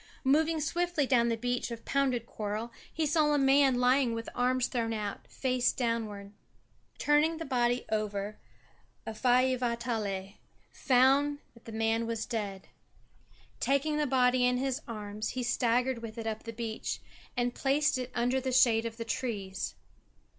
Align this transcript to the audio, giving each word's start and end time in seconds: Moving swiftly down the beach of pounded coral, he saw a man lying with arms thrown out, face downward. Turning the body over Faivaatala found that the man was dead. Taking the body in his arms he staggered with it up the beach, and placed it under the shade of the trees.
Moving 0.23 0.59
swiftly 0.59 1.05
down 1.05 1.29
the 1.29 1.35
beach 1.37 1.69
of 1.69 1.85
pounded 1.85 2.25
coral, 2.25 2.71
he 2.91 3.05
saw 3.05 3.33
a 3.33 3.37
man 3.37 3.75
lying 3.75 4.15
with 4.15 4.29
arms 4.33 4.65
thrown 4.65 4.93
out, 4.93 5.27
face 5.27 5.71
downward. 5.71 6.31
Turning 6.97 7.37
the 7.37 7.45
body 7.45 7.85
over 7.91 8.39
Faivaatala 9.05 10.37
found 10.71 11.37
that 11.53 11.65
the 11.65 11.71
man 11.71 12.07
was 12.07 12.25
dead. 12.25 12.67
Taking 13.59 13.97
the 13.97 14.07
body 14.07 14.43
in 14.43 14.57
his 14.57 14.81
arms 14.87 15.29
he 15.37 15.43
staggered 15.43 16.01
with 16.01 16.17
it 16.17 16.25
up 16.25 16.45
the 16.45 16.51
beach, 16.53 16.99
and 17.37 17.53
placed 17.53 17.99
it 17.99 18.09
under 18.15 18.41
the 18.41 18.51
shade 18.51 18.87
of 18.87 18.97
the 18.97 19.05
trees. 19.05 19.75